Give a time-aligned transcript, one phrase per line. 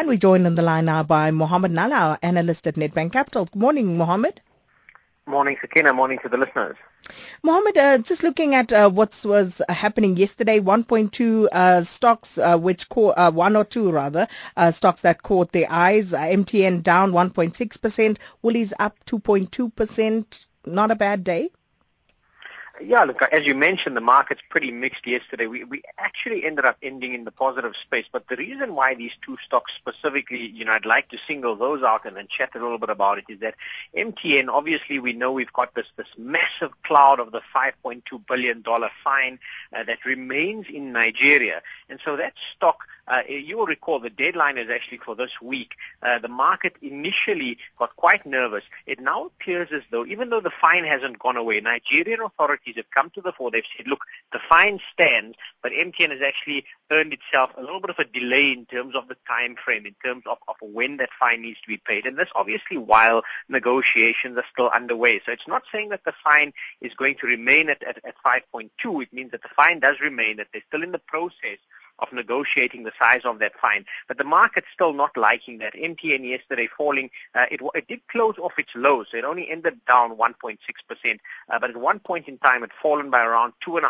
[0.00, 3.44] And we're joined on the line now by Mohammed Nalla, our analyst at Nedbank Capital.
[3.44, 4.40] Good morning, Mohammed.
[5.26, 5.92] Morning, Sakina.
[5.92, 6.78] Morning to the listeners.
[7.42, 12.88] Mohammed, uh, just looking at uh, what was happening yesterday, 1.2 uh, stocks, uh, which
[12.88, 14.26] caught, uh, one or two rather,
[14.56, 16.12] uh, stocks that caught their eyes.
[16.12, 20.46] MTN down 1.6%, Woolies up 2.2%.
[20.64, 21.50] Not a bad day.
[22.82, 25.46] Yeah, look, as you mentioned, the market's pretty mixed yesterday.
[25.46, 29.12] We, we actually ended up ending in the positive space, but the reason why these
[29.20, 32.58] two stocks specifically, you know, I'd like to single those out and then chat a
[32.58, 33.56] little bit about it is that
[33.94, 38.64] MTN, obviously we know we've got this, this massive cloud of the $5.2 billion
[39.04, 39.38] fine
[39.74, 41.60] uh, that remains in Nigeria.
[41.90, 45.74] And so that stock, uh, you will recall the deadline is actually for this week.
[46.02, 48.62] Uh, the market initially got quite nervous.
[48.86, 52.76] It now appears as though, even though the fine hasn't gone away, Nigerian authorities authorities
[52.76, 53.50] have come to the fore.
[53.50, 57.90] They've said, look, the fine stands, but MTN has actually earned itself a little bit
[57.90, 61.10] of a delay in terms of the time frame, in terms of, of when that
[61.18, 62.06] fine needs to be paid.
[62.06, 65.20] And this obviously while negotiations are still underway.
[65.24, 69.02] So it's not saying that the fine is going to remain at, at, at 5.2.
[69.02, 71.58] It means that the fine does remain, that they're still in the process
[72.00, 73.84] of negotiating the size of that fine.
[74.08, 75.74] But the market's still not liking that.
[75.74, 79.06] MTN yesterday falling, uh, it, it did close off its lows.
[79.12, 81.18] It only ended down 1.6%.
[81.48, 83.82] Uh, but at one point in time, it fallen by around 2.5%,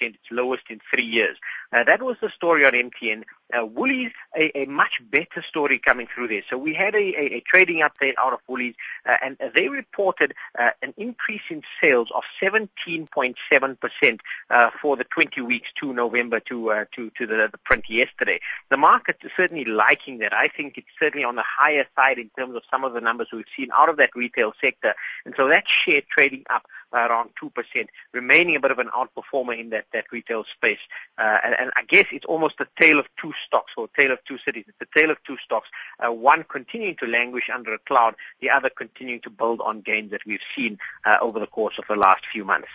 [0.00, 1.36] its lowest in three years.
[1.72, 3.24] Uh, that was the story on MTN.
[3.52, 6.42] Uh, Woolies, a, a, much better story coming through there.
[6.48, 10.34] So we had a, a, a trading update out of Woolies, uh, and they reported
[10.58, 16.70] uh, an increase in sales of 17.7% uh, for the 20 weeks to November to
[16.70, 18.40] uh, to to the, the print yesterday.
[18.70, 20.32] The market is certainly liking that.
[20.32, 23.28] I think it's certainly on the higher side in terms of some of the numbers
[23.32, 27.30] we've seen out of that retail sector, and so that share trading up by around
[27.42, 30.78] 2%, remaining a bit of an outperformer in that, that retail space.
[31.18, 34.12] Uh, and, and, I guess it's almost a tale of two stocks or a tale
[34.12, 34.64] of two cities.
[34.68, 38.50] It's a tale of two stocks, uh, one continuing to languish under a cloud, the
[38.50, 41.96] other continuing to build on gains that we've seen uh, over the course of the
[41.96, 42.68] last few months.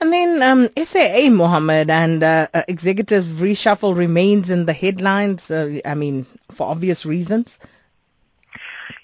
[0.00, 5.50] And then um, SAA Mohammed and uh, uh, executive reshuffle remains in the headlines.
[5.50, 7.58] Uh, I mean, for obvious reasons.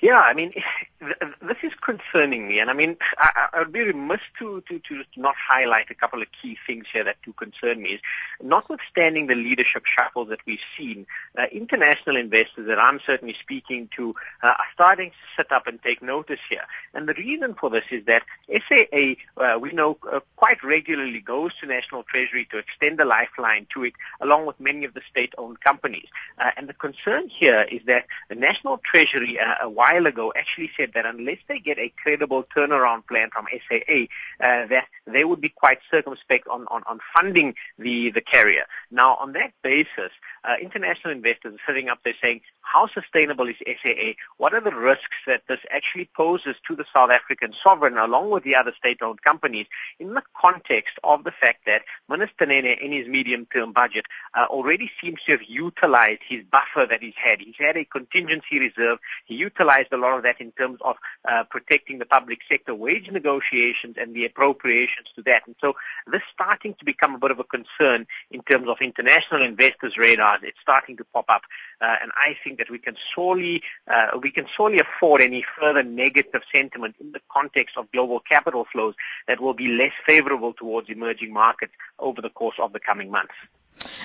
[0.00, 0.52] Yeah, I mean,
[1.00, 5.04] this is concerning me, and I mean, I, I would be remiss to, to, to
[5.16, 7.90] not highlight a couple of key things here that do concern me.
[7.90, 8.00] Is
[8.42, 11.06] notwithstanding the leadership shuffle that we've seen,
[11.36, 15.82] uh, international investors that I'm certainly speaking to uh, are starting to sit up and
[15.82, 16.64] take notice here.
[16.94, 21.54] And the reason for this is that SAA, uh, we know, uh, quite regularly goes
[21.56, 25.60] to National Treasury to extend the lifeline to it, along with many of the state-owned
[25.60, 26.06] companies.
[26.38, 30.70] Uh, and the concern here is that the National Treasury uh, a while ago actually
[30.76, 34.04] said that unless they get a credible turnaround plan from SAA,
[34.40, 38.64] uh, that they would be quite circumspect on, on, on funding the, the carrier.
[38.90, 40.10] Now, on that basis,
[40.44, 44.12] uh, international investors are sitting up there saying, how sustainable is SAA?
[44.38, 48.42] What are the risks that this actually poses to the South African sovereign along with
[48.42, 49.66] the other state-owned companies
[50.00, 54.90] in the context of the fact that Minister Nene in his medium-term budget uh, already
[55.00, 57.40] seems to have utilized his buffer that he's had.
[57.40, 58.98] He's had a contingency reserve.
[59.26, 60.96] He utilized a lot of that in terms of
[61.26, 65.46] uh, protecting the public sector wage negotiations and the appropriations to that.
[65.46, 65.74] And so
[66.06, 69.96] this is starting to become a bit of a concern in terms of international investors'
[69.96, 70.40] radars.
[70.42, 71.42] It's starting to pop up.
[71.84, 75.82] Uh, and I think that we can sorely, uh, we can sorely afford any further
[75.82, 78.94] negative sentiment in the context of global capital flows
[79.28, 83.34] that will be less favorable towards emerging markets over the course of the coming months.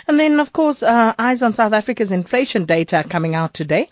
[0.07, 3.90] And then, of course, uh, eyes on South Africa's inflation data coming out today.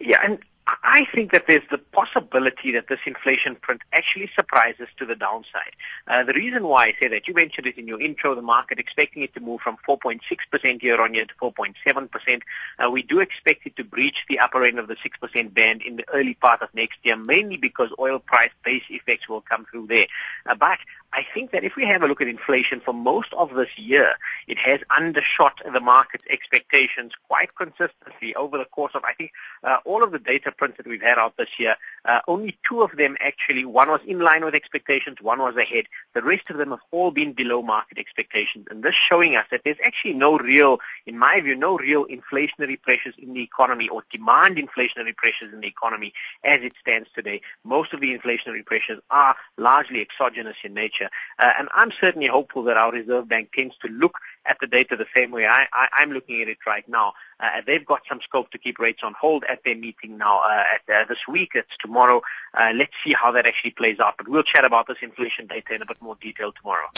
[0.00, 0.38] Yeah, and
[0.82, 5.72] I think that there's the possibility that this inflation print actually surprises to the downside.
[6.06, 8.78] Uh, the reason why I say that, you mentioned it in your intro, the market
[8.78, 12.42] expecting it to move from 4.6% year on year to 4.7%.
[12.78, 15.96] Uh, we do expect it to breach the upper end of the 6% band in
[15.96, 19.86] the early part of next year, mainly because oil price base effects will come through
[19.86, 20.06] there.
[20.44, 20.78] Uh, but
[21.12, 24.14] I think that if we have a look at inflation for most of this year,
[24.46, 29.32] it has undershot the market's expectations quite consistently over the course of, I think,
[29.64, 31.76] uh, all of the data prints that we've had out this year.
[32.04, 35.86] Uh, only two of them actually, one was in line with expectations, one was ahead.
[36.12, 38.66] The rest of them have all been below market expectations.
[38.70, 42.80] And this showing us that there's actually no real, in my view, no real inflationary
[42.80, 46.12] pressures in the economy or demand inflationary pressures in the economy
[46.44, 47.40] as it stands today.
[47.64, 51.10] Most of the inflationary pressures are largely exogenous in nature future.
[51.38, 54.96] Uh, and I'm certainly hopeful that our Reserve Bank tends to look at the data
[54.96, 55.66] the same way I,
[56.00, 57.14] am looking at it right now.
[57.40, 60.64] Uh, they've got some scope to keep rates on hold at their meeting now uh,
[60.74, 61.52] at, uh, this week.
[61.54, 62.22] It's tomorrow.
[62.54, 64.14] Uh, let's see how that actually plays out.
[64.18, 66.88] But we'll chat about this inflation data in a bit more detail tomorrow.